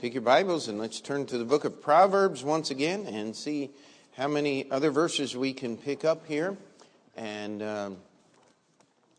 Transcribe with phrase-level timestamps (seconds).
[0.00, 3.70] Take your Bibles and let's turn to the book of Proverbs once again and see
[4.16, 6.56] how many other verses we can pick up here.
[7.16, 7.96] And um,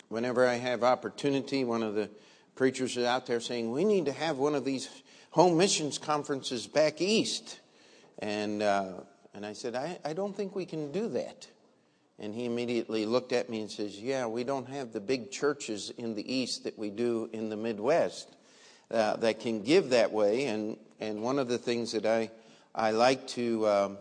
[0.07, 2.09] whenever I have opportunity, one of the
[2.55, 4.87] preachers is out there saying, We need to have one of these
[5.31, 7.59] home missions conferences back east.
[8.19, 9.01] And, uh,
[9.33, 11.45] and I said, I, I don't think we can do that.
[12.19, 15.91] And he immediately looked at me and says, Yeah, we don't have the big churches
[15.97, 18.37] in the east that we do in the Midwest
[18.91, 20.45] uh, that can give that way.
[20.45, 22.31] And, and one of the things that I,
[22.73, 23.97] I like to, um,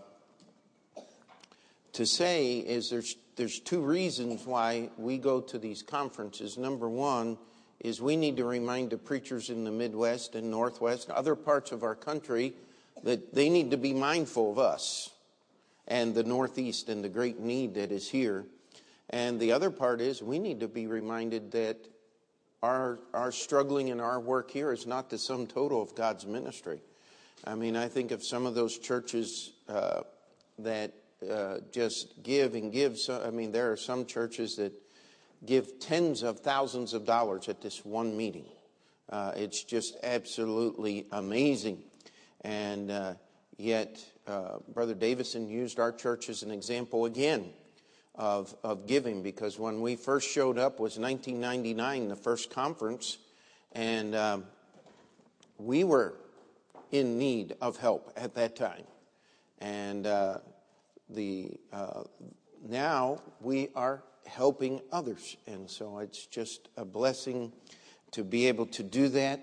[1.92, 6.58] to say is there's, there's two reasons why we go to these conferences.
[6.58, 7.38] Number one
[7.80, 11.70] is we need to remind the preachers in the Midwest and Northwest, and other parts
[11.70, 12.54] of our country,
[13.04, 15.10] that they need to be mindful of us
[15.86, 18.44] and the Northeast and the great need that is here.
[19.10, 21.76] And the other part is we need to be reminded that
[22.62, 26.80] our, our struggling in our work here is not the sum total of God's ministry.
[27.44, 30.02] I mean, I think of some of those churches uh,
[30.58, 30.92] that
[31.30, 32.98] uh, just give and give.
[32.98, 34.72] So, I mean, there are some churches that
[35.46, 38.46] give tens of thousands of dollars at this one meeting.
[39.08, 41.82] Uh, it's just absolutely amazing.
[42.42, 43.14] And uh,
[43.56, 47.50] yet, uh, Brother Davison used our church as an example again
[48.18, 53.18] of, of giving because when we first showed up was 1999, the first conference,
[53.72, 54.44] and um,
[55.56, 56.14] we were
[56.90, 58.84] in need of help at that time.
[59.60, 60.38] And uh,
[61.08, 62.02] the uh,
[62.68, 67.52] now we are helping others, and so it's just a blessing
[68.12, 69.40] to be able to do that.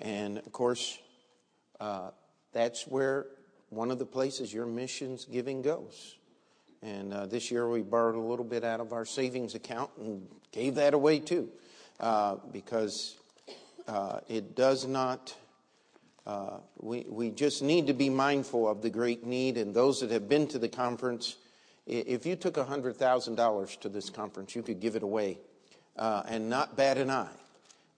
[0.00, 0.98] And of course,
[1.78, 2.10] uh,
[2.52, 3.26] that's where
[3.70, 6.16] one of the places your missions giving goes.
[6.84, 10.28] And uh, this year we borrowed a little bit out of our savings account and
[10.52, 11.48] gave that away too,
[11.98, 13.16] uh, because
[13.88, 15.34] uh, it does not.
[16.26, 20.10] Uh, we, we just need to be mindful of the great need, and those that
[20.10, 21.36] have been to the conference,
[21.86, 25.38] if you took $100,000 to this conference, you could give it away
[25.96, 27.28] uh, and not bat an eye.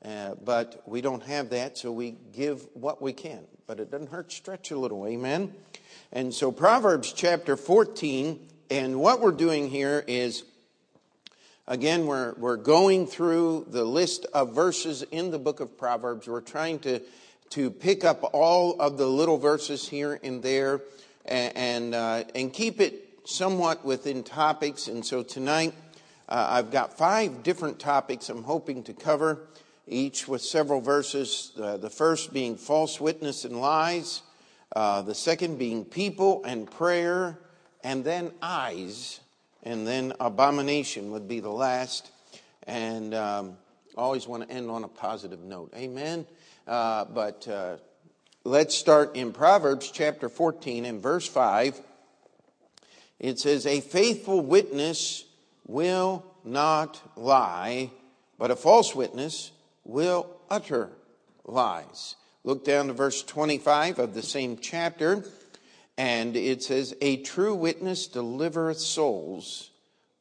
[0.04, 3.40] Uh, but we don't have that, so we give what we can.
[3.66, 5.52] But it doesn't hurt stretch a little, amen?
[6.12, 8.38] And so Proverbs chapter 14
[8.70, 10.44] and what we're doing here is,
[11.68, 16.26] again, we're, we're going through the list of verses in the book of Proverbs.
[16.26, 17.00] We're trying to,
[17.50, 20.80] to pick up all of the little verses here and there
[21.24, 24.88] and, and, uh, and keep it somewhat within topics.
[24.88, 25.72] And so tonight,
[26.28, 29.42] uh, I've got five different topics I'm hoping to cover,
[29.86, 31.52] each with several verses.
[31.60, 34.22] Uh, the first being false witness and lies,
[34.74, 37.38] uh, the second being people and prayer,
[37.86, 39.20] and then eyes,
[39.62, 42.10] and then abomination would be the last.
[42.64, 43.58] And um,
[43.96, 45.72] always want to end on a positive note.
[45.72, 46.26] Amen.
[46.66, 47.76] Uh, but uh,
[48.42, 51.80] let's start in Proverbs chapter 14 and verse 5.
[53.20, 55.24] It says, A faithful witness
[55.64, 57.92] will not lie,
[58.36, 59.52] but a false witness
[59.84, 60.90] will utter
[61.44, 62.16] lies.
[62.42, 65.24] Look down to verse 25 of the same chapter.
[65.98, 69.70] And it says, A true witness delivereth souls,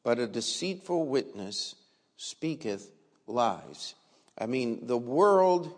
[0.02, 1.74] but a deceitful witness
[2.16, 2.90] speaketh
[3.26, 3.94] lies.
[4.38, 5.74] I mean, the world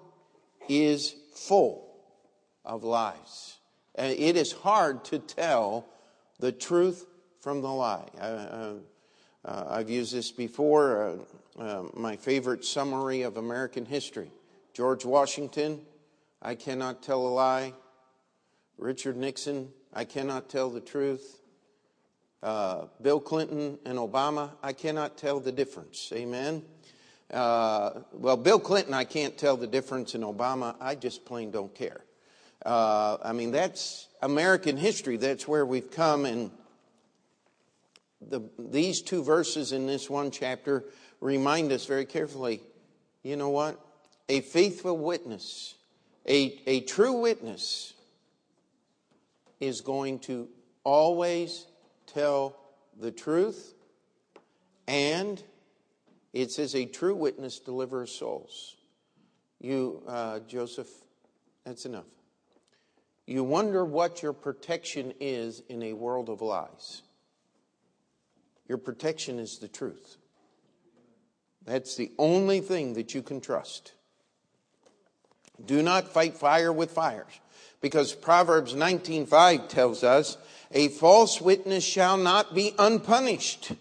[0.68, 1.88] is full
[2.64, 3.56] of lies.
[3.94, 5.86] And it is hard to tell
[6.38, 7.06] the truth
[7.40, 8.08] from the lie.
[8.20, 8.74] Uh,
[9.44, 11.02] uh, I've used this before.
[11.02, 11.16] Uh,
[11.58, 14.30] uh, my favorite summary of American history
[14.74, 15.80] George Washington,
[16.40, 17.72] I cannot tell a lie.
[18.76, 21.40] Richard Nixon, I cannot tell the truth.
[22.42, 26.12] Uh, Bill Clinton and Obama, I cannot tell the difference.
[26.14, 26.62] Amen.
[27.32, 31.74] Uh, well, Bill Clinton, I can't tell the difference, in Obama, I just plain don't
[31.74, 32.00] care.
[32.64, 35.16] Uh, I mean, that's American history.
[35.16, 36.24] That's where we've come.
[36.24, 36.50] And
[38.20, 40.84] the, these two verses in this one chapter
[41.20, 42.62] remind us very carefully
[43.22, 43.78] you know what?
[44.28, 45.74] A faithful witness,
[46.26, 47.94] a, a true witness,
[49.60, 50.48] is going to
[50.84, 51.66] always
[52.06, 52.56] tell
[52.98, 53.74] the truth,
[54.86, 55.42] and
[56.32, 58.76] it says a true witness delivers souls.
[59.60, 60.88] You, uh, Joseph,
[61.64, 62.06] that's enough.
[63.26, 67.02] You wonder what your protection is in a world of lies.
[68.68, 70.16] Your protection is the truth.
[71.64, 73.92] That's the only thing that you can trust.
[75.64, 77.40] Do not fight fire with fires
[77.80, 80.36] because Proverbs 19:5 tells us,
[80.72, 83.72] "A false witness shall not be unpunished,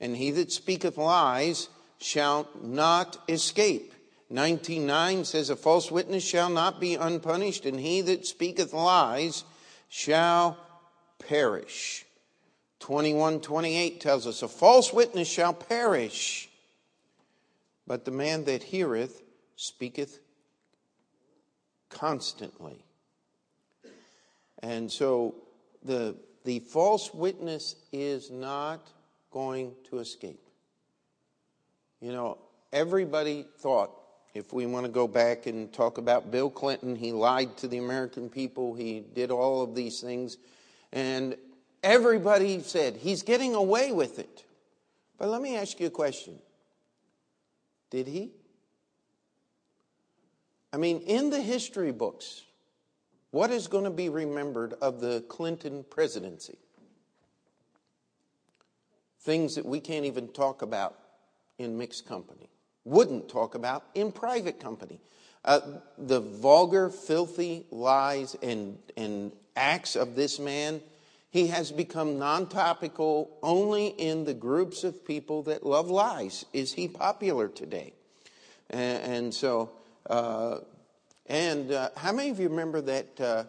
[0.00, 1.68] and he that speaketh lies
[1.98, 3.92] shall not escape."
[4.32, 9.44] 19:9 says, A false witness shall not be unpunished, and he that speaketh lies
[9.88, 10.56] shall
[11.18, 12.06] perish.
[12.80, 16.48] 21:28 tells us, A false witness shall perish,
[17.86, 19.22] but the man that heareth
[19.56, 20.18] speaketh
[21.92, 22.84] constantly.
[24.62, 25.34] And so
[25.84, 28.88] the, the false witness is not
[29.30, 30.40] going to escape.
[32.00, 32.38] You know,
[32.72, 33.90] everybody thought,
[34.34, 37.78] if we want to go back and talk about Bill Clinton, he lied to the
[37.78, 40.38] American people, he did all of these things,
[40.92, 41.36] and
[41.82, 44.44] everybody said, he's getting away with it.
[45.18, 46.38] But let me ask you a question
[47.90, 48.32] Did he?
[50.72, 52.42] I mean, in the history books,
[53.30, 56.58] what is going to be remembered of the Clinton presidency?
[59.20, 60.98] Things that we can't even talk about
[61.58, 62.48] in mixed company,
[62.84, 64.98] wouldn't talk about in private company.
[65.44, 65.60] Uh,
[65.98, 70.80] the vulgar, filthy lies and, and acts of this man,
[71.30, 76.44] he has become non topical only in the groups of people that love lies.
[76.52, 77.94] Is he popular today?
[78.70, 79.70] And, and so,
[80.08, 83.20] and uh, how many of you remember that?
[83.20, 83.44] Uh,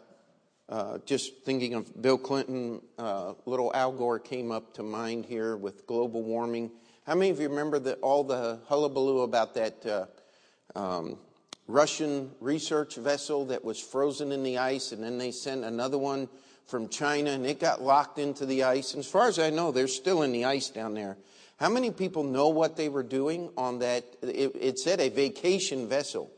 [0.69, 5.57] uh, just thinking of Bill Clinton, uh, little Al Gore came up to mind here
[5.57, 6.71] with global warming.
[7.05, 10.05] How many of you remember that all the hullabaloo about that uh,
[10.79, 11.17] um,
[11.67, 16.29] Russian research vessel that was frozen in the ice, and then they sent another one
[16.65, 18.93] from China, and it got locked into the ice.
[18.93, 21.17] And as far as I know, they're still in the ice down there.
[21.57, 24.05] How many people know what they were doing on that?
[24.21, 26.31] It, it said a vacation vessel.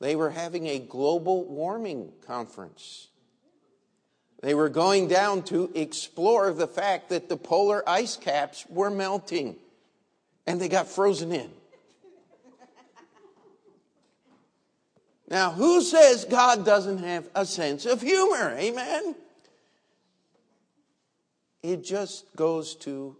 [0.00, 3.08] They were having a global warming conference.
[4.42, 9.56] They were going down to explore the fact that the polar ice caps were melting
[10.46, 11.50] and they got frozen in.
[15.28, 18.56] Now, who says God doesn't have a sense of humor?
[18.58, 19.14] Amen?
[21.62, 23.16] It just goes to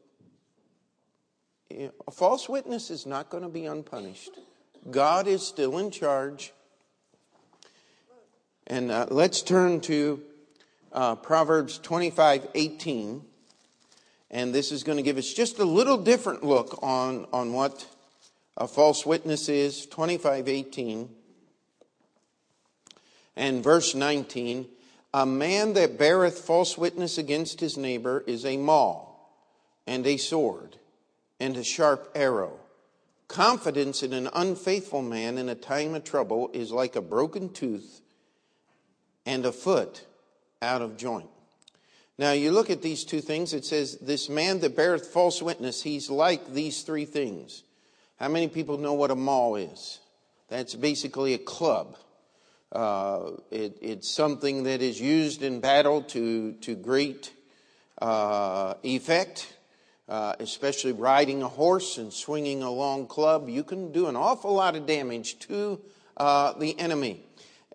[1.71, 4.33] a false witness is not going to be unpunished.
[4.91, 6.53] God is still in charge.
[8.71, 10.23] And uh, let's turn to
[10.93, 13.21] uh, Proverbs 25 18.
[14.31, 17.85] And this is going to give us just a little different look on, on what
[18.57, 19.87] a false witness is.
[19.87, 21.09] 25 18.
[23.35, 24.67] And verse 19
[25.15, 29.35] A man that beareth false witness against his neighbor is a maul,
[29.85, 30.77] and a sword,
[31.41, 32.53] and a sharp arrow.
[33.27, 38.01] Confidence in an unfaithful man in a time of trouble is like a broken tooth
[39.31, 40.05] and a foot
[40.61, 41.31] out of joint.
[42.19, 45.83] Now, you look at these two things, it says, This man that beareth false witness,
[45.83, 47.63] he's like these three things.
[48.19, 50.01] How many people know what a maul is?
[50.49, 51.97] That's basically a club.
[52.73, 57.33] Uh, it, it's something that is used in battle to, to great
[58.03, 59.55] uh, effect,
[60.09, 63.49] uh, especially riding a horse and swinging a long club.
[63.49, 65.81] You can do an awful lot of damage to
[66.17, 67.25] uh, the enemy.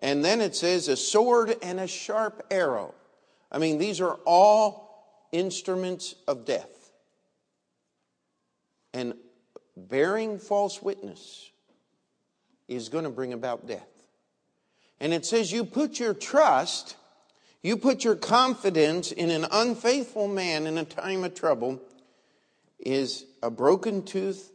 [0.02, 2.94] And then it says a sword and a sharp arrow.
[3.50, 6.90] I mean, these are all instruments of death.
[8.92, 9.14] And
[9.76, 11.50] bearing false witness
[12.68, 13.86] is going to bring about death.
[15.00, 16.96] And it says you put your trust,
[17.62, 21.80] you put your confidence in an unfaithful man in a time of trouble
[22.78, 24.50] is a broken tooth.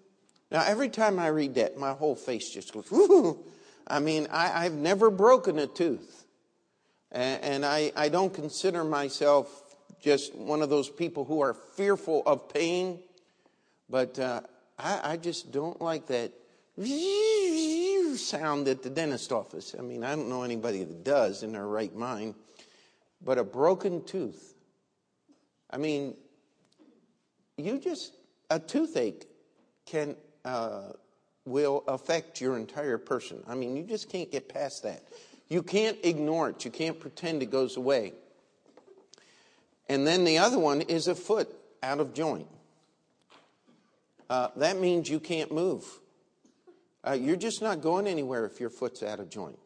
[0.52, 3.40] Now, every time I read that, my whole face just goes, Whoo!
[3.92, 6.26] I mean, I, have never broken a tooth.
[7.12, 12.24] And, and I, I don't consider myself just one of those people who are fearful
[12.26, 13.00] of pain,
[13.90, 14.42] but uh,
[14.80, 16.32] I, I just don't like that
[18.18, 19.76] sound at the dentist office.
[19.78, 22.36] I mean, I don't know anybody that does in their right mind,
[23.24, 24.56] but a broken tooth.
[25.70, 26.16] I mean,
[27.58, 28.14] you just,
[28.50, 29.26] a toothache
[29.86, 30.94] can uh,
[31.46, 33.44] will affect your entire person.
[33.48, 35.04] I mean, you just can't get past that.
[35.50, 36.64] You can't ignore it.
[36.64, 38.14] You can't pretend it goes away.
[39.90, 41.50] And then the other one is a foot
[41.84, 42.48] out of joint.
[44.30, 45.86] Uh, that means you can't move.
[47.06, 49.58] Uh, you're just not going anywhere if your foot's out of joint.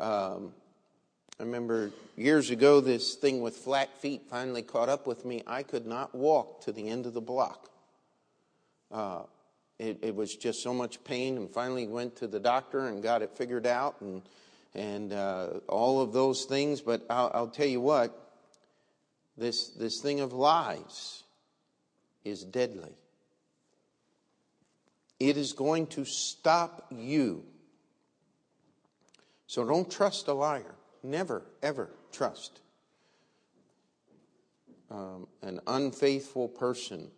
[0.00, 0.52] Um,
[1.38, 5.42] I remember years ago, this thing with flat feet finally caught up with me.
[5.46, 7.70] I could not walk to the end of the block.
[8.90, 9.22] Uh,
[9.82, 13.22] it, it, was just so much pain, and finally went to the doctor and got
[13.22, 14.22] it figured out, and
[14.74, 16.80] and uh, all of those things.
[16.80, 18.16] But I'll, I'll tell you what,
[19.36, 21.24] this this thing of lies
[22.24, 22.92] is deadly.
[25.18, 27.44] It is going to stop you.
[29.46, 30.74] So don't trust a liar.
[31.02, 32.60] Never, ever trust
[34.92, 37.10] um, an unfaithful person.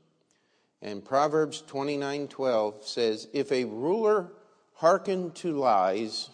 [0.85, 4.31] And Proverbs 29:12 says, "If a ruler
[4.75, 6.29] hearken to lies,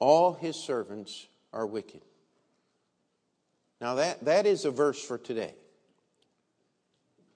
[0.00, 2.02] all his servants are wicked."
[3.80, 5.54] Now that, that is a verse for today.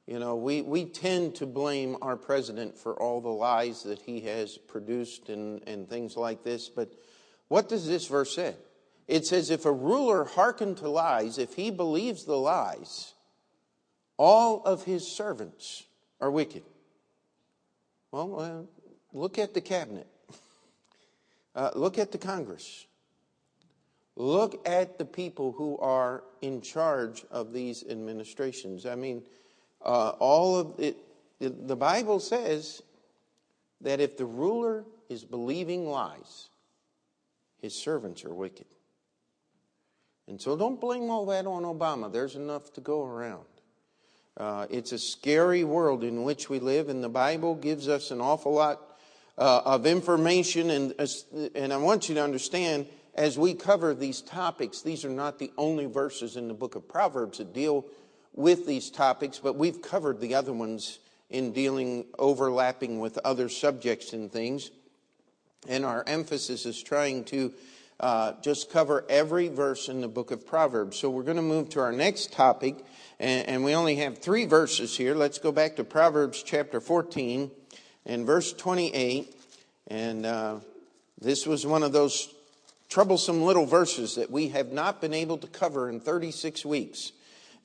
[0.07, 4.21] You know, we, we tend to blame our president for all the lies that he
[4.23, 6.93] has produced and, and things like this, but
[7.47, 8.57] what does this verse say?
[9.07, 13.15] It says, if a ruler hearken to lies, if he believes the lies,
[14.19, 15.85] all of his servants
[16.21, 16.63] are wicked.
[18.11, 18.63] Well, uh,
[19.13, 20.07] look at the cabinet.
[21.57, 22.85] Uh, look at the Congress.
[24.17, 28.87] Look at the people who are in charge of these administrations.
[28.87, 29.23] I mean,
[29.81, 30.97] uh, all of it,
[31.39, 32.83] the Bible says
[33.83, 36.49] that if the ruler is believing lies,
[37.61, 38.67] his servants are wicked.
[40.27, 42.13] And so don't blame all that on Obama.
[42.13, 43.45] There's enough to go around.
[44.37, 48.21] Uh, it's a scary world in which we live, and the Bible gives us an
[48.21, 48.81] awful lot
[49.39, 50.71] uh, of information.
[50.71, 50.95] And,
[51.55, 55.53] and I want you to understand as we cover these topics, these are not the
[55.57, 57.87] only verses in the book of Proverbs that deal
[58.35, 60.99] with these topics, but we've covered the other ones
[61.31, 64.73] in dealing, overlapping with other subjects and things.
[65.69, 67.53] And our emphasis is trying to
[68.01, 70.99] uh, just cover every verse in the book of Proverbs.
[70.99, 72.85] So we're going to move to our next topic,
[73.21, 75.15] and, and we only have three verses here.
[75.15, 77.51] Let's go back to Proverbs chapter 14
[78.07, 79.35] and verse 28.
[79.89, 80.57] And uh,
[81.21, 82.29] this was one of those
[82.89, 87.13] troublesome little verses that we have not been able to cover in 36 weeks.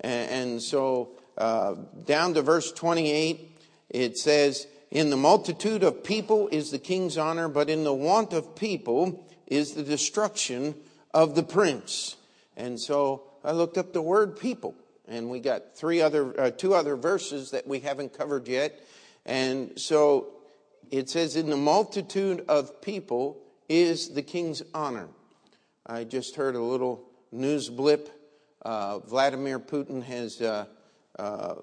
[0.02, 3.58] And, and so, uh, down to verse 28,
[3.90, 8.34] it says, In the multitude of people is the king's honor, but in the want
[8.34, 10.75] of people is the destruction
[11.13, 12.15] of the prince.
[12.56, 14.75] And so I looked up the word people,
[15.08, 18.79] and we got three other, uh, two other verses that we haven't covered yet.
[19.25, 20.27] And so
[20.91, 25.08] it says, In the multitude of people is the king's honor.
[25.86, 28.10] I just heard a little news blip.
[28.62, 30.65] Uh, Vladimir Putin has uh,
[31.18, 31.56] uh,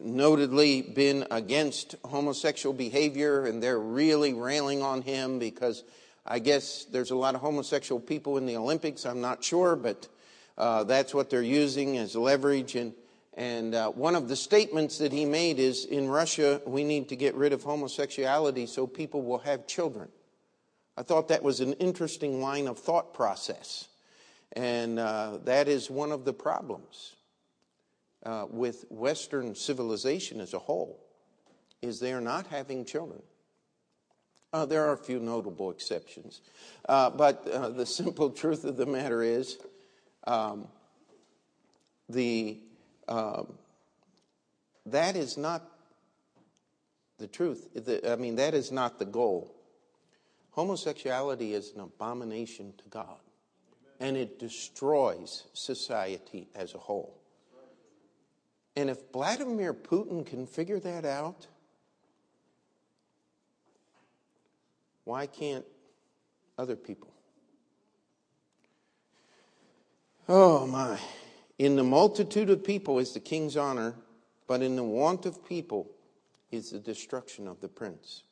[0.00, 5.84] notedly been against homosexual behavior, and they're really railing on him because
[6.24, 9.04] I guess there's a lot of homosexual people in the Olympics.
[9.04, 10.08] I'm not sure, but
[10.56, 12.76] uh, that's what they're using as leverage.
[12.76, 12.94] And,
[13.34, 17.16] and uh, one of the statements that he made is in Russia, we need to
[17.16, 20.08] get rid of homosexuality so people will have children.
[20.96, 23.88] I thought that was an interesting line of thought process.
[24.52, 27.16] And uh, that is one of the problems
[28.24, 31.00] uh, with Western civilization as a whole,
[31.80, 33.22] is they are not having children.
[34.52, 36.42] Uh, there are a few notable exceptions.
[36.88, 39.58] Uh, but uh, the simple truth of the matter is
[40.26, 40.68] um,
[42.08, 42.60] the,
[43.08, 43.54] um,
[44.86, 45.62] that is not
[47.18, 47.68] the truth.
[48.06, 49.54] I mean, that is not the goal.
[50.50, 53.20] Homosexuality is an abomination to God,
[54.00, 57.16] and it destroys society as a whole.
[58.76, 61.46] And if Vladimir Putin can figure that out,
[65.04, 65.64] Why can't
[66.58, 67.12] other people?
[70.28, 70.98] Oh my.
[71.58, 73.94] In the multitude of people is the king's honor,
[74.46, 75.90] but in the want of people
[76.50, 78.22] is the destruction of the prince.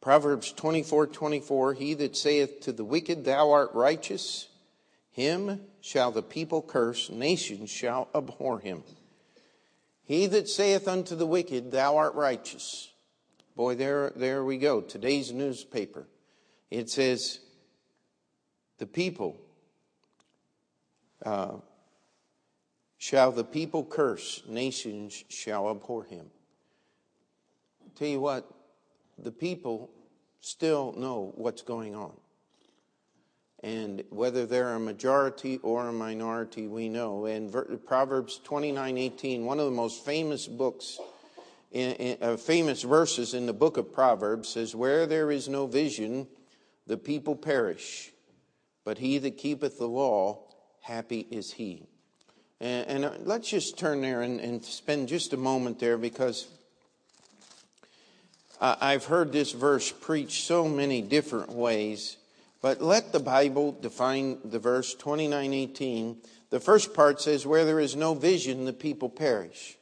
[0.00, 4.48] Proverbs 24 24 He that saith to the wicked, Thou art righteous,
[5.10, 8.84] him shall the people curse, nations shall abhor him.
[10.04, 12.87] He that saith unto the wicked, Thou art righteous,
[13.58, 14.80] Boy, there, there we go.
[14.80, 16.06] Today's newspaper.
[16.70, 17.40] It says,
[18.78, 19.36] the people,
[21.26, 21.56] uh,
[22.98, 26.26] shall the people curse, nations shall abhor him.
[27.96, 28.48] Tell you what,
[29.18, 29.90] the people
[30.40, 32.12] still know what's going on.
[33.64, 37.24] And whether they're a majority or a minority, we know.
[37.24, 37.52] And
[37.84, 41.00] Proverbs 29 18, one of the most famous books
[41.70, 45.66] in, in, uh, famous verses in the book of Proverbs says, Where there is no
[45.66, 46.26] vision,
[46.86, 48.12] the people perish,
[48.84, 50.44] but he that keepeth the law,
[50.80, 51.86] happy is he.
[52.60, 56.48] And, and uh, let's just turn there and, and, spend just a moment there because
[58.60, 62.16] uh, I've heard this verse preached so many different ways.
[62.60, 66.16] But let the Bible define the verse 2918.
[66.50, 69.77] The first part says, Where there is no vision, the people perish.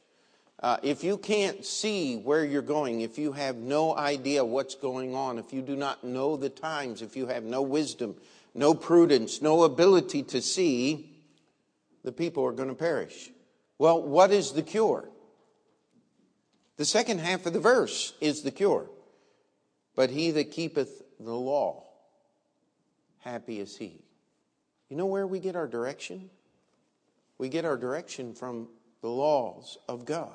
[0.59, 5.13] Uh, if you can't see where you're going, if you have no idea what's going
[5.13, 8.15] on, if you do not know the times, if you have no wisdom,
[8.55, 11.15] no prudence, no ability to see,
[12.03, 13.29] the people are going to perish.
[13.77, 15.07] Well, what is the cure?
[16.77, 18.89] The second half of the verse is the cure.
[19.95, 21.83] But he that keepeth the law,
[23.19, 24.01] happy is he.
[24.89, 26.29] You know where we get our direction?
[27.37, 28.69] We get our direction from
[29.01, 30.31] the laws of God.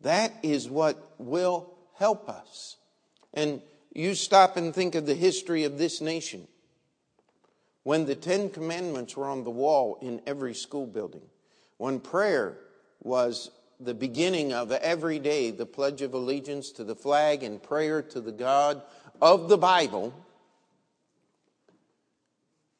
[0.00, 2.76] That is what will help us.
[3.32, 3.62] And
[3.94, 6.46] you stop and think of the history of this nation.
[7.82, 11.22] When the Ten Commandments were on the wall in every school building,
[11.76, 12.58] when prayer
[13.02, 13.50] was
[13.80, 18.20] the beginning of every day, the Pledge of Allegiance to the flag and prayer to
[18.20, 18.82] the God
[19.20, 20.14] of the Bible,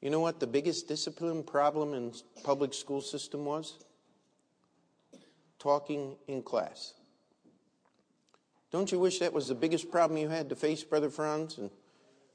[0.01, 3.79] you know what the biggest discipline problem in public school system was?
[5.59, 6.95] Talking in class.
[8.71, 11.71] Don't you wish that was the biggest problem you had to face, Brother Franz and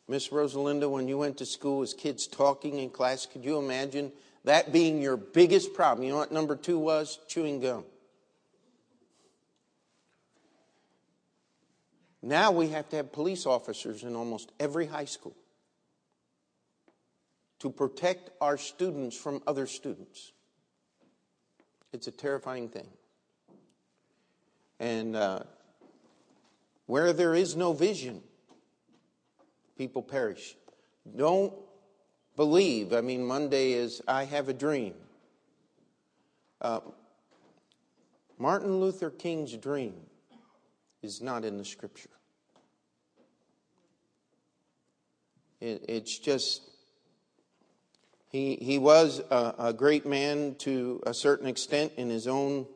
[0.07, 3.25] Miss Rosalinda, when you went to school as kids talking in class?
[3.25, 4.11] Could you imagine
[4.45, 6.05] that being your biggest problem?
[6.05, 7.19] You know what number two was?
[7.27, 7.83] Chewing gum.
[12.21, 15.35] Now we have to have police officers in almost every high school
[17.59, 20.31] to protect our students from other students.
[21.91, 22.87] It's a terrifying thing.
[24.79, 25.41] And uh,
[26.85, 28.21] where there is no vision,
[29.77, 30.55] people perish.
[31.15, 31.53] Don't
[32.35, 32.93] believe.
[32.93, 34.93] I mean, Monday is I have a dream.
[36.61, 36.79] Uh,
[38.37, 39.95] Martin Luther King's dream
[41.01, 42.09] is not in the scripture.
[45.59, 46.61] It, it's just
[48.29, 52.67] he, he was a, a, great man to a certain extent in his own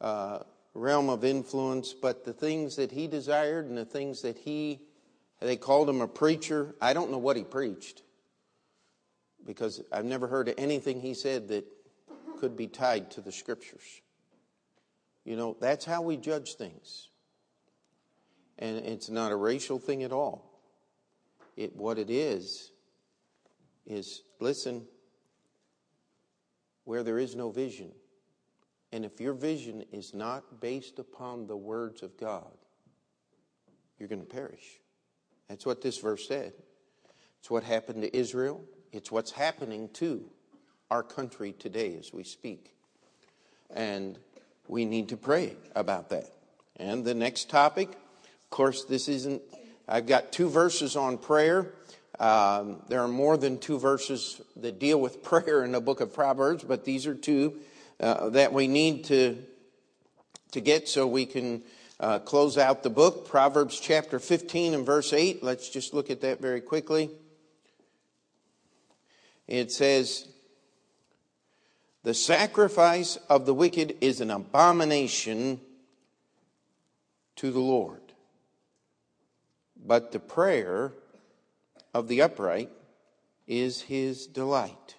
[0.00, 0.40] uh,
[0.76, 4.80] realm of influence, but the things that he desired and the things that he,
[5.40, 6.74] they called him a preacher.
[6.80, 8.02] I don't know what he preached
[9.44, 11.64] because I've never heard of anything he said that
[12.38, 14.02] could be tied to the scriptures.
[15.24, 17.08] You know, that's how we judge things.
[18.58, 20.60] And it's not a racial thing at all.
[21.56, 22.70] It, what it is,
[23.86, 24.86] is listen,
[26.84, 27.92] where there is no vision,
[28.92, 32.52] and if your vision is not based upon the words of God,
[33.98, 34.80] you're going to perish.
[35.48, 36.52] That's what this verse said.
[37.40, 38.62] It's what happened to Israel.
[38.92, 40.24] It's what's happening to
[40.90, 42.72] our country today as we speak.
[43.74, 44.18] And
[44.68, 46.30] we need to pray about that.
[46.76, 49.42] And the next topic, of course, this isn't,
[49.88, 51.72] I've got two verses on prayer.
[52.18, 56.14] Um, there are more than two verses that deal with prayer in the book of
[56.14, 57.60] Proverbs, but these are two
[58.00, 59.42] uh, that we need to,
[60.52, 61.62] to get so we can
[61.98, 63.28] uh, close out the book.
[63.28, 65.42] Proverbs chapter 15 and verse 8.
[65.42, 67.10] Let's just look at that very quickly.
[69.46, 70.28] It says,
[72.02, 75.60] The sacrifice of the wicked is an abomination
[77.36, 78.00] to the Lord,
[79.84, 80.92] but the prayer
[81.94, 82.70] of the upright
[83.46, 84.96] is his delight.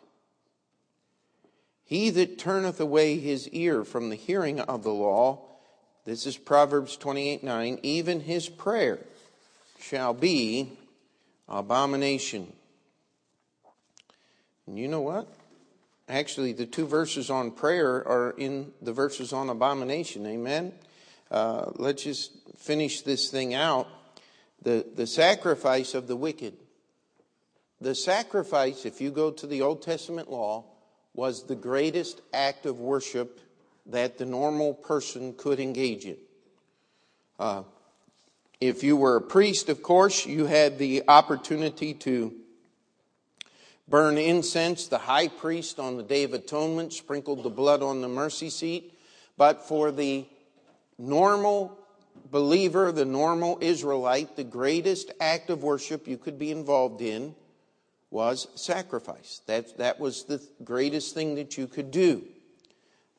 [1.87, 5.39] He that turneth away his ear from the hearing of the law,
[6.05, 8.99] this is Proverbs 28 9, even his prayer
[9.79, 10.71] shall be
[11.49, 12.53] abomination.
[14.67, 15.27] And you know what?
[16.07, 20.25] Actually, the two verses on prayer are in the verses on abomination.
[20.27, 20.73] Amen?
[21.31, 23.87] Uh, let's just finish this thing out.
[24.61, 26.53] The, the sacrifice of the wicked
[27.79, 30.65] the sacrifice, if you go to the Old Testament law,
[31.17, 33.41] was the greatest act of worship
[33.87, 36.15] that the normal person could engage in.
[37.39, 37.63] Uh,
[38.61, 42.33] if you were a priest, of course, you had the opportunity to
[43.87, 44.87] burn incense.
[44.87, 48.93] The high priest on the Day of Atonement sprinkled the blood on the mercy seat.
[49.37, 50.25] But for the
[50.99, 51.79] normal
[52.29, 57.33] believer, the normal Israelite, the greatest act of worship you could be involved in
[58.09, 59.41] was sacrifice.
[59.47, 62.23] That, that was the greatest thing that you could do.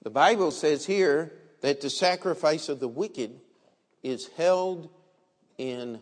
[0.02, 3.40] The Bible says here that the sacrifice of the wicked
[4.02, 4.88] is held
[5.58, 6.00] in,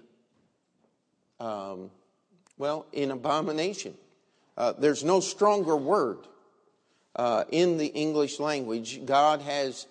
[1.41, 1.91] um,
[2.59, 3.95] well, in abomination.
[4.57, 6.19] Uh, there's no stronger word
[7.17, 9.05] uh, in the English language.
[9.05, 9.87] God has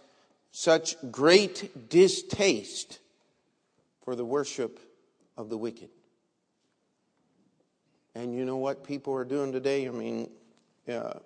[0.51, 2.99] such great distaste
[4.03, 4.79] for the worship
[5.35, 5.89] of the wicked.
[8.15, 9.87] And you know what people are doing today?
[9.87, 10.29] I mean,
[10.89, 11.19] uh,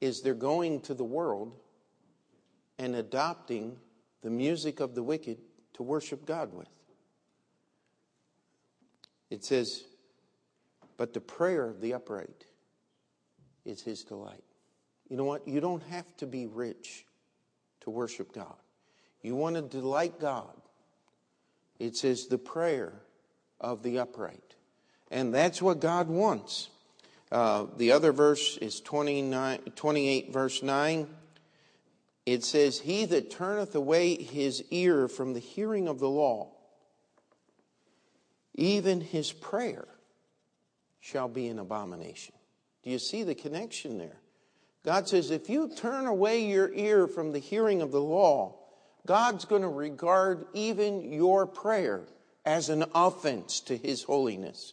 [0.00, 1.52] is they're going to the world
[2.78, 3.76] and adopting
[4.22, 5.38] the music of the wicked
[5.74, 6.68] to worship God with.
[9.30, 9.84] It says,
[10.96, 12.46] But the prayer of the upright
[13.64, 14.42] is his delight.
[15.08, 15.46] You know what?
[15.46, 17.06] You don't have to be rich
[17.82, 18.56] to worship God.
[19.22, 20.60] You want to delight God.
[21.78, 22.92] It says, The prayer
[23.60, 24.51] of the upright.
[25.12, 26.70] And that's what God wants.
[27.30, 31.06] Uh, the other verse is 29, 28, verse 9.
[32.24, 36.48] It says, He that turneth away his ear from the hearing of the law,
[38.54, 39.86] even his prayer
[41.00, 42.34] shall be an abomination.
[42.82, 44.16] Do you see the connection there?
[44.84, 48.56] God says, if you turn away your ear from the hearing of the law,
[49.06, 52.02] God's going to regard even your prayer
[52.44, 54.72] as an offense to his holiness.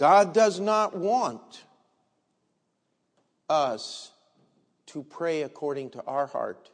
[0.00, 1.62] God does not want
[3.50, 4.10] us
[4.86, 6.70] to pray according to our heart.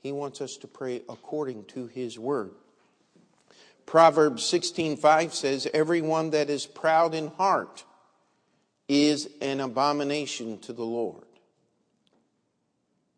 [0.00, 2.50] He wants us to pray according to his word.
[3.86, 7.84] Proverbs 16:5 says everyone that is proud in heart
[8.88, 11.28] is an abomination to the Lord.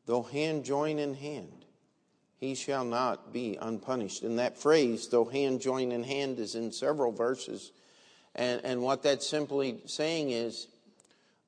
[0.04, 1.64] Though hand join in hand,
[2.36, 4.22] he shall not be unpunished.
[4.22, 7.72] And that phrase, though hand join in hand, is in several verses.
[8.34, 10.68] And, and what that's simply saying is,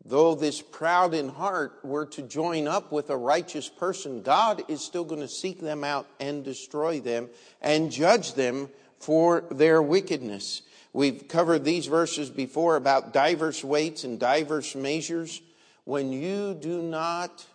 [0.04, 4.80] though this proud in heart were to join up with a righteous person, God is
[4.80, 7.28] still going to seek them out and destroy them
[7.60, 10.62] and judge them for their wickedness.
[10.92, 15.40] We've covered these verses before about diverse weights and diverse measures.
[15.84, 17.46] When you do not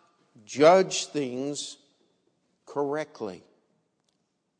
[0.45, 1.77] judge things
[2.65, 3.43] correctly,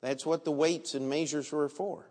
[0.02, 2.06] that's what the weights and measures were for.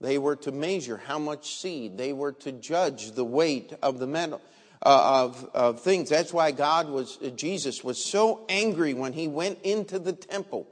[0.00, 1.98] They were to measure how much seed.
[1.98, 4.40] They were to judge the weight of the metal.
[4.82, 6.08] Uh, of, of things.
[6.08, 10.66] That's why God was, Jesus was so angry when he went into the temple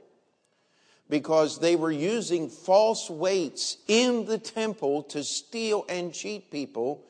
[1.09, 7.03] because they were using false weights in the temple to steal and cheat people.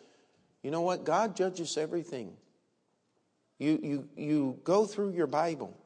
[0.61, 1.05] You know what?
[1.05, 2.33] God judges everything.
[3.59, 5.77] You, you, you go through your Bible.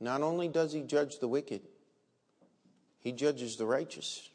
[0.00, 1.62] Not only does he judge the wicked,
[3.00, 4.30] he judges the righteous.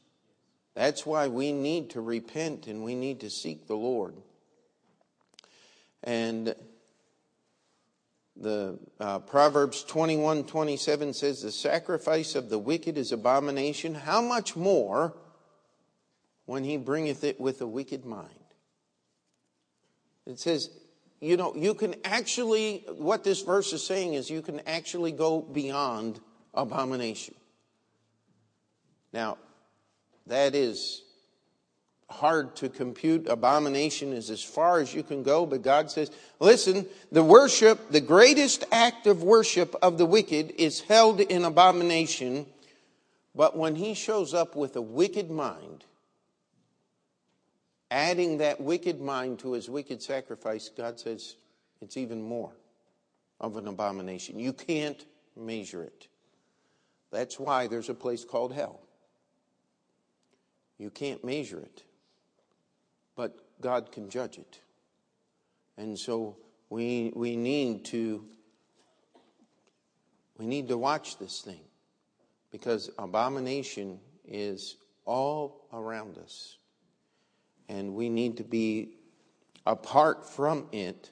[0.76, 4.16] That's why we need to repent and we need to seek the Lord.
[6.04, 6.56] And
[8.36, 13.94] the uh, Proverbs 21 27 says, The sacrifice of the wicked is abomination.
[13.94, 15.16] How much more
[16.46, 18.30] when he bringeth it with a wicked mind?
[20.26, 20.70] It says,
[21.24, 25.42] you know, you can actually, what this verse is saying is you can actually go
[25.42, 26.20] beyond
[26.54, 27.36] abomination.
[29.14, 29.38] Now,
[30.28, 31.04] that is
[32.10, 33.28] hard to compute.
[33.28, 38.02] Abomination is as far as you can go, but God says, listen, the worship, the
[38.02, 42.46] greatest act of worship of the wicked is held in abomination,
[43.36, 45.86] but when he shows up with a wicked mind,
[47.90, 51.36] adding that wicked mind to his wicked sacrifice, God says
[51.82, 52.52] it's even more
[53.40, 54.40] of an abomination.
[54.40, 55.04] You can't
[55.36, 56.08] measure it.
[57.12, 58.83] That's why there's a place called hell.
[60.78, 61.84] You can't measure it,
[63.16, 64.60] but God can judge it.
[65.78, 66.38] And so
[66.70, 68.26] we, we need to
[70.38, 71.62] we need to watch this thing
[72.52, 76.58] because abomination is all around us.
[77.70, 78.90] And we need to be
[79.66, 81.12] apart from it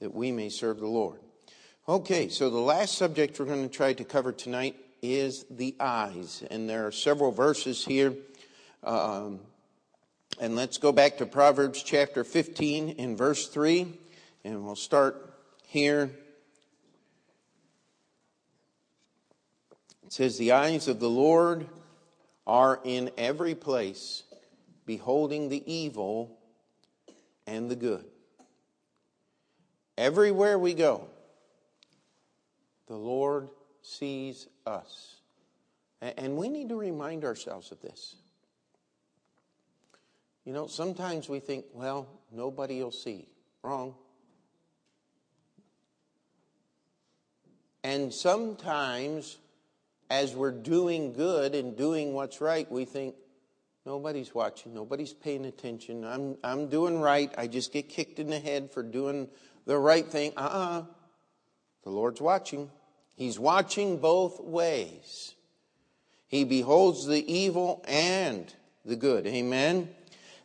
[0.00, 1.20] that we may serve the Lord.
[1.88, 6.44] Okay, so the last subject we're going to try to cover tonight is the eyes.
[6.50, 8.14] And there are several verses here
[8.82, 9.40] um,
[10.40, 13.92] and let's go back to Proverbs chapter 15 in verse 3,
[14.44, 15.34] and we'll start
[15.66, 16.10] here.
[20.04, 21.66] It says, The eyes of the Lord
[22.46, 24.22] are in every place,
[24.86, 26.38] beholding the evil
[27.46, 28.04] and the good.
[29.98, 31.06] Everywhere we go,
[32.86, 33.50] the Lord
[33.82, 35.16] sees us.
[36.00, 38.16] And we need to remind ourselves of this.
[40.50, 43.28] You know, sometimes we think, well, nobody will see.
[43.62, 43.94] Wrong.
[47.84, 49.38] And sometimes,
[50.10, 53.14] as we're doing good and doing what's right, we think,
[53.86, 56.04] nobody's watching, nobody's paying attention.
[56.04, 57.32] I'm, I'm doing right.
[57.38, 59.28] I just get kicked in the head for doing
[59.66, 60.32] the right thing.
[60.36, 60.78] Uh uh-uh.
[60.80, 60.84] uh
[61.84, 62.72] The Lord's watching.
[63.14, 65.36] He's watching both ways.
[66.26, 68.52] He beholds the evil and
[68.84, 69.28] the good.
[69.28, 69.90] Amen.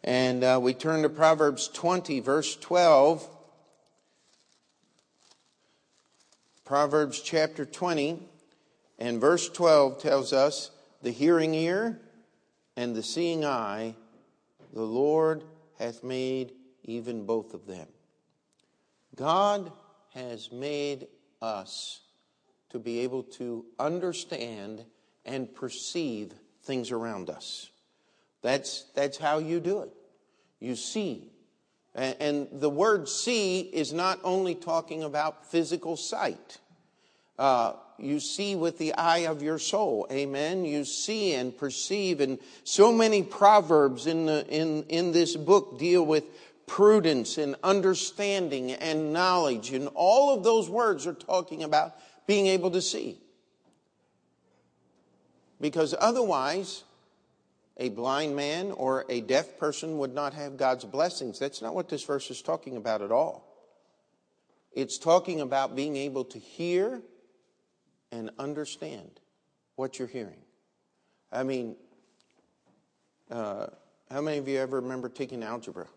[0.06, 3.28] And uh, we turn to Proverbs 20, verse 12.
[6.64, 8.20] Proverbs chapter 20,
[9.00, 10.70] And verse 12 tells us
[11.02, 12.00] the hearing ear
[12.78, 13.96] and the seeing eye,
[14.74, 15.44] the Lord
[15.80, 16.52] hath made
[16.84, 17.88] even both of them.
[19.16, 19.72] God
[20.14, 21.08] has made
[21.42, 22.02] us
[22.70, 24.86] to be able to understand
[25.26, 27.72] and perceive things around us.
[28.46, 29.90] That's, that's how you do it.
[30.60, 31.32] You see.
[31.96, 36.60] And, and the word see is not only talking about physical sight.
[37.40, 40.06] Uh, you see with the eye of your soul.
[40.12, 40.64] Amen.
[40.64, 42.22] You see and perceive.
[42.22, 46.26] And so many proverbs in, the, in, in this book deal with
[46.68, 49.72] prudence and understanding and knowledge.
[49.72, 51.96] And all of those words are talking about
[52.28, 53.18] being able to see.
[55.60, 56.84] Because otherwise,
[57.78, 61.40] a blind man or a deaf person would not have God's blessings.
[61.40, 63.52] That's not what this verse is talking about at all.
[64.72, 67.02] It's talking about being able to hear
[68.12, 69.20] and understand
[69.76, 70.42] what you're hearing.
[71.32, 71.76] I mean,
[73.30, 73.68] uh,
[74.12, 75.88] how many of you ever remember taking algebra?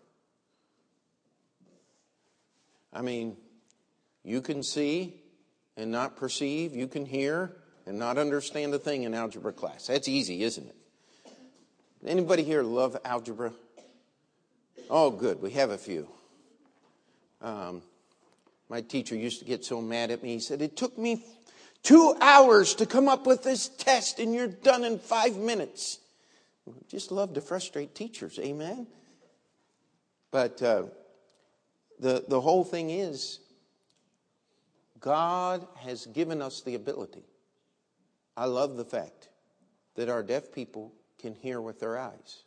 [2.91, 3.37] I mean,
[4.23, 5.21] you can see
[5.77, 9.87] and not perceive, you can hear and not understand a thing in algebra class.
[9.87, 10.75] That's easy, isn't it?
[12.05, 13.51] Anybody here love algebra?
[14.89, 15.41] Oh, good.
[15.41, 16.07] We have a few.
[17.41, 17.81] Um,
[18.69, 20.33] my teacher used to get so mad at me.
[20.33, 21.25] He said, It took me
[21.83, 25.99] two hours to come up with this test, and you're done in five minutes.
[26.87, 28.39] Just love to frustrate teachers.
[28.39, 28.87] Amen?
[30.31, 30.83] But uh,
[31.99, 33.39] the, the whole thing is,
[34.99, 37.23] God has given us the ability.
[38.37, 39.29] I love the fact
[39.95, 42.43] that our deaf people can hear with their eyes,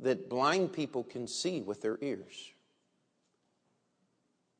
[0.00, 2.50] that blind people can see with their ears.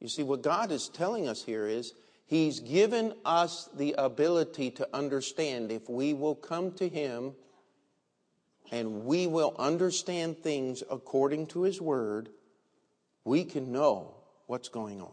[0.01, 1.95] You see, what God is telling us here is
[2.27, 7.33] He's given us the ability to understand if we will come to Him
[8.71, 12.29] and we will understand things according to His Word,
[13.25, 14.15] we can know
[14.47, 15.13] what's going on.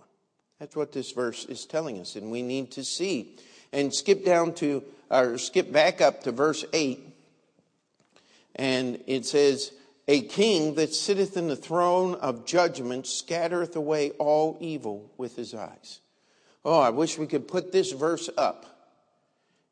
[0.60, 3.38] That's what this verse is telling us, and we need to see.
[3.74, 7.00] And skip down to, or skip back up to verse 8,
[8.56, 9.72] and it says,
[10.08, 15.54] A king that sitteth in the throne of judgment scattereth away all evil with his
[15.54, 16.00] eyes.
[16.64, 18.66] Oh, I wish we could put this verse up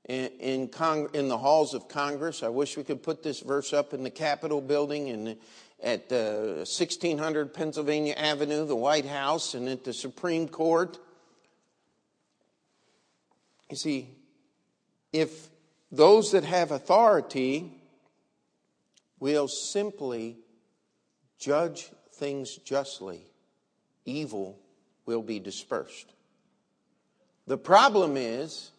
[0.07, 2.43] in, in, Cong- in the halls of Congress.
[2.43, 5.37] I wish we could put this verse up in the Capitol building and
[5.81, 10.97] at uh, 1600 Pennsylvania Avenue, the White House, and at the Supreme Court.
[13.69, 14.09] You see,
[15.11, 15.49] if
[15.91, 17.71] those that have authority
[19.19, 20.37] will simply
[21.37, 23.21] judge things justly,
[24.05, 24.59] evil
[25.05, 26.13] will be dispersed.
[27.47, 28.71] The problem is,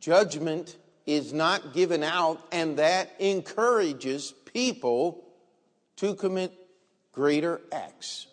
[0.00, 5.24] judgment is not given out, and that encourages people
[5.96, 6.52] to commit
[7.12, 8.26] greater acts.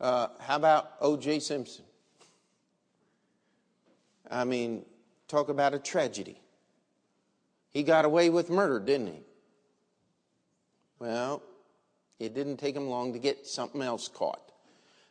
[0.00, 1.40] Uh, how about O.J.
[1.40, 1.84] Simpson?
[4.30, 4.84] I mean,
[5.32, 6.38] talk about a tragedy.
[7.70, 9.20] He got away with murder, didn't he?
[10.98, 11.42] Well,
[12.20, 14.52] it didn't take him long to get something else caught.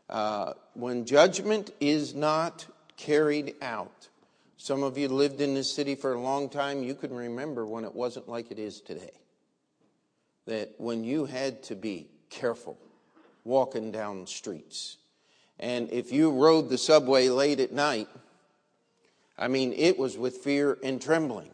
[0.08, 4.08] Uh, when judgment is not carried out,
[4.58, 7.84] some of you lived in this city for a long time, you can remember when
[7.84, 9.12] it wasn't like it is today
[10.46, 12.78] that when you had to be careful
[13.44, 14.98] walking down streets,
[15.60, 18.08] and if you rode the subway late at night,
[19.42, 21.50] I mean, it was with fear and trembling.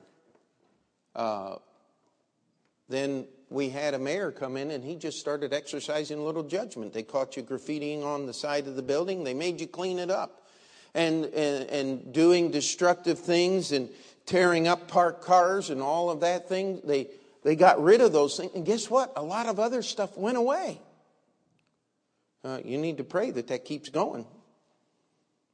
[1.16, 1.56] Uh,
[2.90, 6.92] then we had a mayor come in and he just started exercising a little judgment.
[6.92, 10.12] They caught you graffitiing on the side of the building, they made you clean it
[10.12, 10.44] up.
[10.94, 13.88] And, and, and doing destructive things and
[14.26, 16.82] tearing up parked cars and all of that thing.
[16.84, 17.08] They,
[17.44, 18.52] they got rid of those things.
[18.56, 19.14] And guess what?
[19.16, 20.82] A lot of other stuff went away.
[22.44, 24.26] Uh, you need to pray that that keeps going.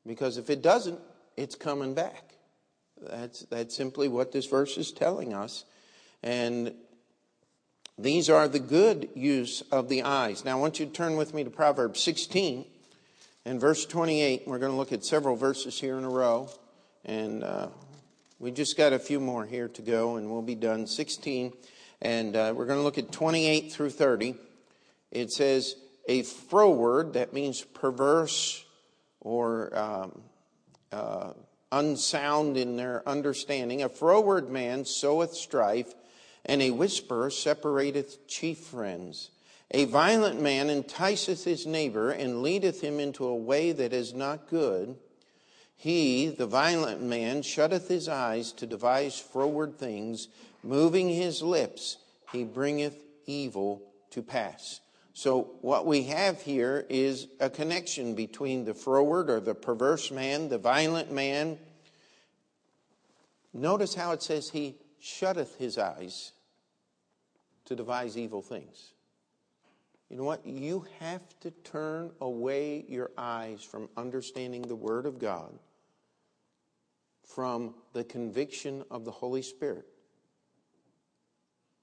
[0.05, 0.99] Because if it doesn't,
[1.37, 2.35] it's coming back.
[3.01, 5.65] That's, that's simply what this verse is telling us.
[6.21, 6.73] And
[7.97, 10.45] these are the good use of the eyes.
[10.45, 12.65] Now, I want you to turn with me to Proverbs 16
[13.45, 14.43] and verse 28.
[14.47, 16.49] We're going to look at several verses here in a row.
[17.05, 17.67] And uh,
[18.39, 20.87] we just got a few more here to go, and we'll be done.
[20.87, 21.53] 16
[22.03, 24.35] and uh, we're going to look at 28 through 30.
[25.11, 25.75] It says,
[26.07, 28.65] a froward, that means perverse
[29.21, 30.21] or um,
[30.93, 31.33] uh,
[31.71, 33.81] unsound in their understanding.
[33.81, 35.93] A froward man soweth strife,
[36.45, 39.31] and a whisperer separateth chief friends.
[39.71, 44.47] A violent man enticeth his neighbor and leadeth him into a way that is not
[44.47, 44.95] good.
[45.75, 50.27] He, the violent man, shutteth his eyes to devise froward things,
[50.63, 51.97] moving his lips,
[52.31, 54.79] he bringeth evil to pass.
[55.15, 60.49] So, what we have here is a connection between the froward or the perverse man,
[60.49, 61.59] the violent man.
[63.53, 66.31] Notice how it says he shutteth his eyes
[67.65, 68.93] to devise evil things.
[70.09, 70.45] You know what?
[70.47, 75.59] You have to turn away your eyes from understanding the Word of God,
[77.23, 79.85] from the conviction of the Holy Spirit.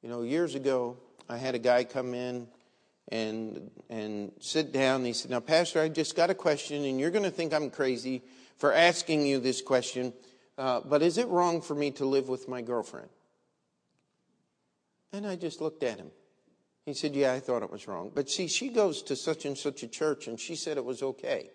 [0.03, 0.97] You know, years ago,
[1.29, 2.49] I had a guy come in
[3.09, 4.97] and and sit down.
[4.97, 7.53] And he said, "Now, Pastor, I just got a question, and you're going to think
[7.53, 8.23] I'm crazy
[8.57, 10.13] for asking you this question,
[10.59, 13.09] uh, but is it wrong for me to live with my girlfriend?"
[15.13, 16.11] And I just looked at him.
[16.87, 19.57] He said, "Yeah, I thought it was wrong, but see, she goes to such and
[19.57, 21.51] such a church, and she said it was okay."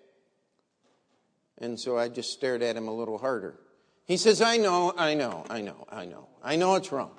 [1.57, 3.57] And so I just stared at him a little harder.
[4.05, 7.17] He says, "I know, I know, I know, I know, I know it's wrong."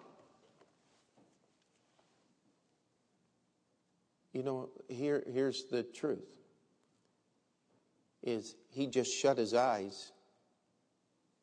[4.36, 6.28] You know, here, here's the truth
[8.22, 10.12] is he just shut his eyes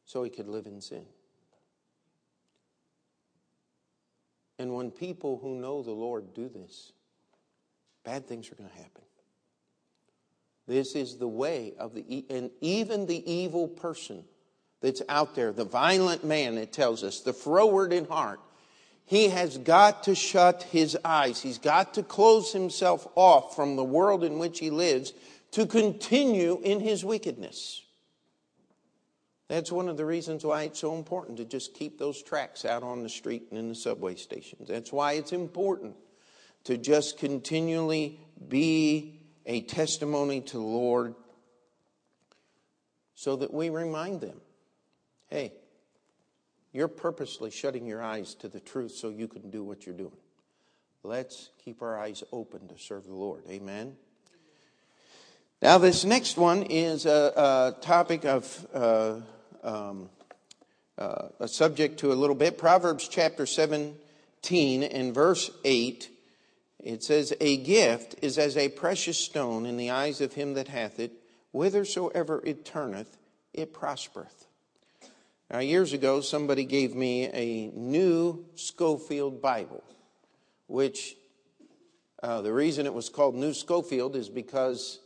[0.06, 1.04] so he could live in sin.
[4.60, 6.94] And when people who know the Lord do this,
[8.06, 9.02] bad things are going to happen.
[10.68, 14.24] This is the way of the, and even the evil person
[14.82, 18.40] that's out there, the violent man, it tells us, the froward in heart,
[19.06, 21.42] he has got to shut his eyes.
[21.42, 25.14] He's got to close himself off from the world in which he lives
[25.52, 27.84] to continue in his wickedness.
[29.50, 32.82] That's one of the reasons why it's so important to just keep those tracks out
[32.82, 34.68] on the street and in the subway stations.
[34.68, 35.96] That's why it's important
[36.64, 41.14] to just continually be a testimony to the Lord
[43.16, 44.40] so that we remind them
[45.30, 45.52] hey,
[46.74, 50.18] you're purposely shutting your eyes to the truth so you can do what you're doing.
[51.04, 53.44] Let's keep our eyes open to serve the Lord.
[53.50, 53.96] Amen.
[55.62, 59.16] Now, this next one is a, a topic of uh,
[59.64, 60.10] um,
[60.98, 62.58] uh, a subject to a little bit.
[62.58, 66.10] Proverbs chapter 17 and verse 8.
[66.84, 70.68] It says, A gift is as a precious stone in the eyes of him that
[70.68, 71.14] hath it.
[71.54, 73.18] Whithersoever it turneth,
[73.54, 74.43] it prospereth.
[75.54, 79.84] Now, years ago, somebody gave me a new Scofield Bible,
[80.66, 81.16] which
[82.24, 85.00] uh, the reason it was called New Scofield is because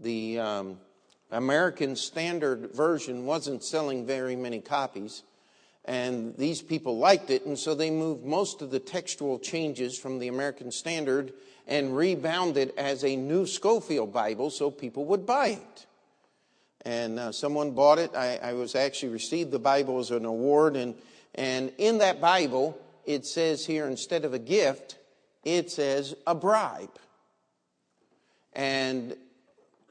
[0.00, 0.78] the um,
[1.30, 5.22] American Standard Version wasn't selling very many copies,
[5.84, 10.18] and these people liked it, and so they moved most of the textual changes from
[10.18, 11.32] the American Standard
[11.68, 15.86] and rebound it as a New Scofield Bible so people would buy it
[16.84, 18.14] and uh, someone bought it.
[18.14, 20.94] I, I, was actually received the Bible as an award, and
[21.34, 24.98] and in that Bible it says here instead of a gift,
[25.44, 26.98] it says a bribe.
[28.52, 29.16] And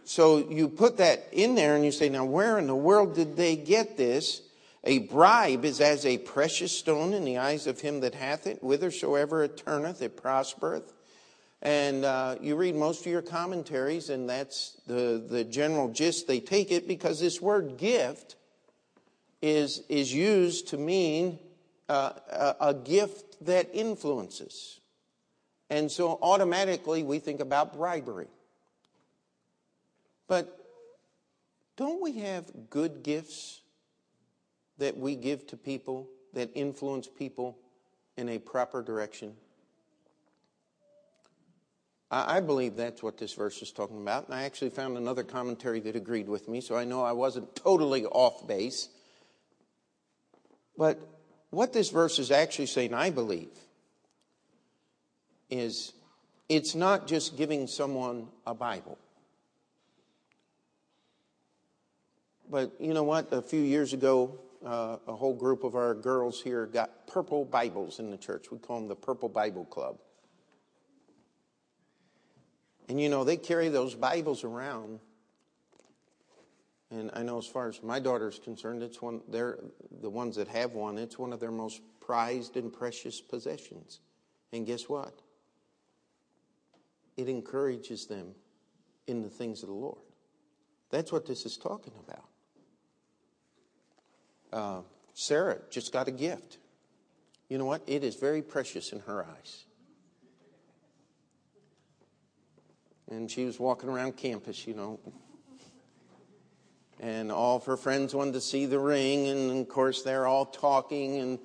[0.04, 3.36] so you put that in there, and you say, now where in the world did
[3.36, 4.42] they get this?
[4.84, 8.60] A bribe is as a precious stone in the eyes of him that hath it,
[8.60, 10.92] whithersoever it turneth, it prospereth.
[11.62, 16.28] And uh, you read most of your commentaries, and that's the, the general gist.
[16.28, 18.36] They take it because this word gift
[19.42, 21.38] is, is used to mean
[21.88, 24.80] uh, a, a gift that influences.
[25.70, 28.28] And so automatically we think about bribery.
[30.28, 30.58] But
[31.78, 33.62] don't we have good gifts
[34.80, 37.58] that we give to people that influence people
[38.18, 39.34] in a proper direction?
[42.14, 44.26] I believe that's what this verse is talking about.
[44.26, 47.56] And I actually found another commentary that agreed with me, so I know I wasn't
[47.56, 48.90] totally off base.
[50.78, 51.00] But
[51.52, 53.52] what this verse is actually saying, I believe,
[55.50, 55.94] is
[56.50, 58.98] it's not just giving someone a Bible.
[62.50, 63.32] But you know what?
[63.32, 68.00] A few years ago, uh, a whole group of our girls here got purple Bibles
[68.00, 68.52] in the church.
[68.52, 69.98] We call them the Purple Bible Club.
[72.92, 75.00] And you know, they carry those Bibles around.
[76.90, 79.60] And I know as far as my daughter's concerned, it's one they're
[80.02, 84.02] the ones that have one, it's one of their most prized and precious possessions.
[84.52, 85.22] And guess what?
[87.16, 88.36] It encourages them
[89.08, 90.02] in the things of the Lord.
[90.90, 92.26] That's what this is talking about.
[94.52, 94.82] Uh,
[95.14, 96.58] Sarah just got a gift.
[97.48, 97.84] You know what?
[97.88, 99.64] It is very precious in her eyes.
[103.12, 105.00] And she was walking around campus, you know.
[107.00, 110.46] and all of her friends wanted to see the ring, and of course they're all
[110.46, 111.40] talking, and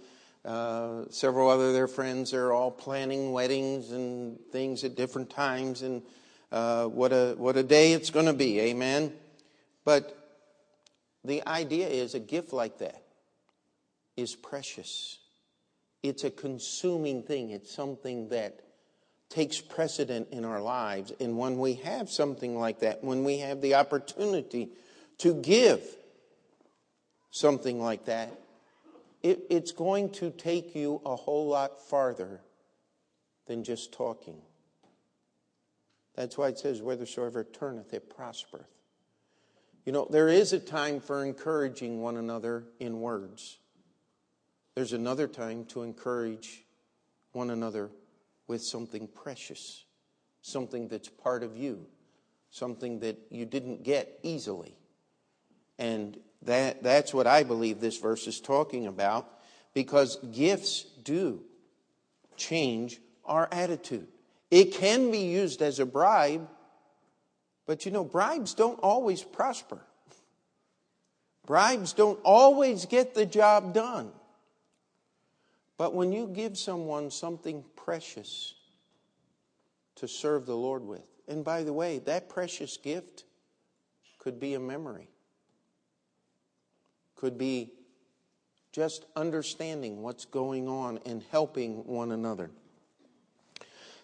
[0.45, 6.03] uh, several other their friends are all planning weddings and things at different times, and
[6.53, 9.13] uh, what a what a day it's going to be, amen.
[9.85, 10.17] But
[11.25, 13.03] the idea is a gift like that
[14.17, 15.19] is precious.
[16.03, 17.51] It's a consuming thing.
[17.51, 18.61] It's something that
[19.29, 21.13] takes precedent in our lives.
[21.21, 24.71] And when we have something like that, when we have the opportunity
[25.19, 25.83] to give
[27.31, 28.33] something like that,
[29.23, 32.41] it, it's going to take you a whole lot farther
[33.47, 34.41] than just talking.
[36.15, 38.67] That's why it says, Whithersoever turneth, it prospereth.
[39.85, 43.59] You know, there is a time for encouraging one another in words.
[44.75, 46.65] There's another time to encourage
[47.33, 47.91] one another
[48.49, 49.85] with something precious,
[50.43, 51.87] something that's part of you,
[52.51, 54.77] something that you didn't get easily.
[55.79, 59.29] And that, that's what I believe this verse is talking about
[59.75, 61.43] because gifts do
[62.37, 64.07] change our attitude.
[64.51, 66.49] It can be used as a bribe,
[67.67, 69.81] but you know, bribes don't always prosper.
[71.47, 74.13] Bribes don't always get the job done.
[75.79, 78.55] But when you give someone something precious
[79.97, 83.25] to serve the Lord with, and by the way, that precious gift
[84.19, 85.09] could be a memory,
[87.15, 87.73] could be
[88.73, 92.51] just understanding what's going on and helping one another.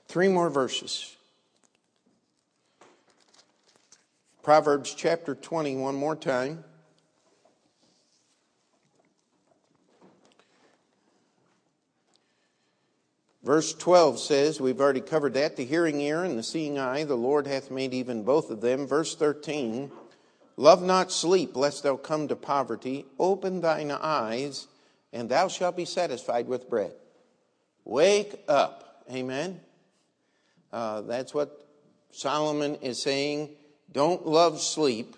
[0.09, 1.17] Three more verses.
[4.43, 6.65] Proverbs chapter 20, one more time.
[13.45, 17.17] Verse 12 says, we've already covered that, the hearing ear and the seeing eye, the
[17.17, 18.87] Lord hath made even both of them.
[18.87, 19.91] Verse 13,
[20.57, 23.05] love not sleep, lest thou come to poverty.
[23.19, 24.69] Open thine eyes,
[25.13, 26.93] and thou shalt be satisfied with bread.
[27.85, 29.05] Wake up.
[29.13, 29.61] Amen.
[30.73, 31.67] Uh, that's what
[32.13, 33.51] Solomon is saying.
[33.91, 35.17] Don't love sleep,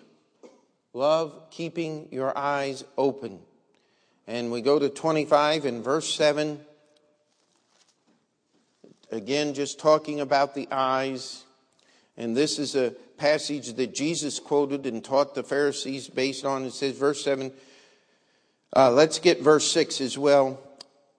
[0.93, 3.39] love keeping your eyes open.
[4.27, 6.59] And we go to 25 in verse 7.
[9.11, 11.43] Again, just talking about the eyes.
[12.17, 16.65] And this is a passage that Jesus quoted and taught the Pharisees based on.
[16.65, 17.51] It says, verse 7.
[18.75, 20.59] Uh, let's get verse 6 as well.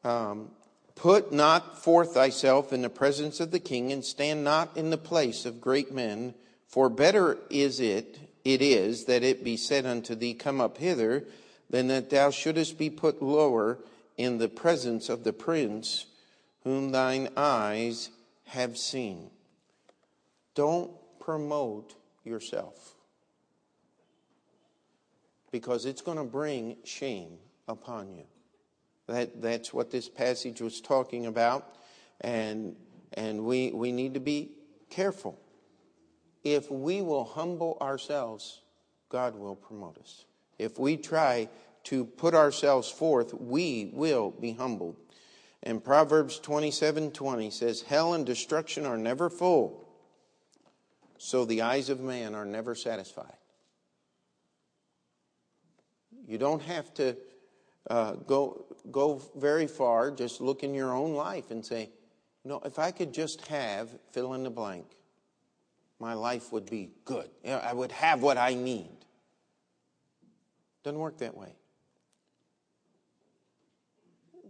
[0.05, 0.51] Um,
[0.97, 4.99] Put not forth thyself in the presence of the king, and stand not in the
[4.99, 6.35] place of great men,
[6.67, 11.25] for better is it, it is, that it be said unto thee, Come up hither,
[11.69, 13.79] than that thou shouldest be put lower
[14.17, 16.07] in the presence of the prince
[16.67, 18.11] whom thine eyes
[18.43, 19.31] have seen.
[20.57, 20.91] Don't
[21.21, 21.95] promote
[22.25, 22.97] yourself
[25.53, 27.39] because it's going to bring shame
[27.69, 28.25] upon you.
[29.07, 31.77] That, that's what this passage was talking about,
[32.21, 32.75] and,
[33.13, 34.51] and we, we need to be
[34.91, 35.39] careful.
[36.43, 38.63] If we will humble ourselves,
[39.09, 40.25] God will promote us.
[40.59, 41.49] If we try
[41.85, 44.97] to put ourselves forth, we will be humbled.
[45.63, 49.89] And Proverbs 27 20 says, Hell and destruction are never full,
[51.19, 53.37] so the eyes of man are never satisfied.
[56.27, 57.17] You don't have to
[57.89, 61.91] uh, go, go very far, just look in your own life and say,
[62.47, 64.87] know, if I could just have fill in the blank,
[65.99, 67.29] my life would be good.
[67.47, 68.97] I would have what I need.
[70.85, 71.53] Doesn't work that way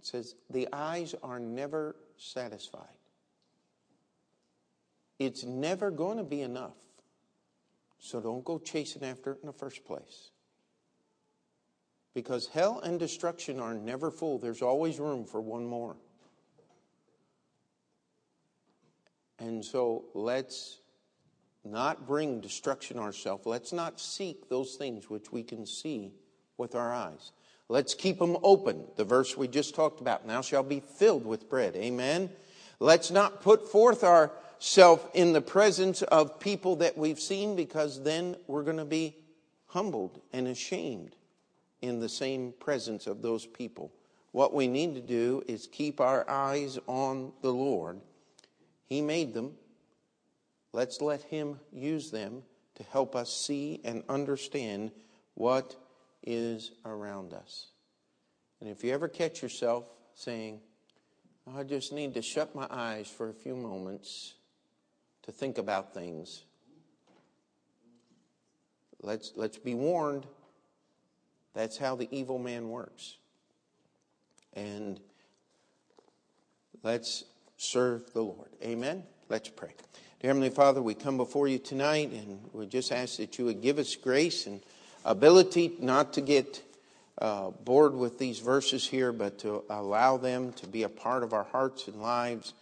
[0.05, 2.87] says, The eyes are never satisfied.
[5.19, 6.77] It's never going to be enough.
[7.99, 10.31] So don't go chasing after it in the first place.
[12.15, 15.97] Because hell and destruction are never full, there's always room for one more.
[19.39, 20.79] And so let's
[21.65, 23.45] not bring destruction ourselves.
[23.45, 26.13] Let's not seek those things which we can see
[26.57, 27.33] with our eyes.
[27.69, 28.85] Let's keep them open.
[28.97, 31.75] The verse we just talked about, now shall be filled with bread.
[31.77, 32.31] Amen.
[32.79, 38.37] Let's not put forth ourselves in the presence of people that we've seen because then
[38.47, 39.17] we're going to be
[39.67, 41.17] humbled and ashamed
[41.83, 43.93] in the same presence of those people.
[44.33, 48.01] What we need to do is keep our eyes on the Lord.
[48.85, 49.55] He made them.
[50.73, 52.43] Let's let Him use them
[52.77, 54.93] to help us see and understand
[55.35, 55.75] what
[56.27, 57.69] is around us.
[58.61, 60.61] And if you ever catch yourself saying,
[61.47, 64.35] oh, I just need to shut my eyes for a few moments
[65.23, 66.43] to think about things,
[69.03, 70.27] let's, let's be warned
[71.55, 73.17] That's how the evil man works.
[74.53, 75.01] And
[76.83, 77.25] let's
[77.57, 78.51] serve the Lord.
[78.63, 79.05] Amen.
[79.29, 79.73] Let's pray.
[80.21, 83.63] Dear Heavenly Father, we come before you tonight and we just ask that you would
[83.63, 84.61] give us grace and
[85.07, 86.63] ability not to get
[87.19, 91.33] uh, bored with these verses here, but to allow them to be a part of
[91.33, 92.53] our hearts and lives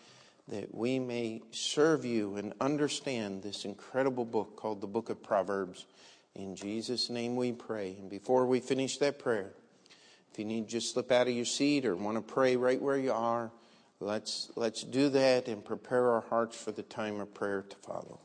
[0.48, 5.86] that we may serve you and understand this incredible book called the Book of Proverbs.
[6.34, 7.96] In Jesus' name we pray.
[7.98, 9.52] And before we finish that prayer,
[10.30, 12.80] if you need to just slip out of your seat or want to pray right
[12.80, 13.50] where you are,
[14.00, 18.20] let's, let's do that and prepare our hearts for the time of prayer to follow.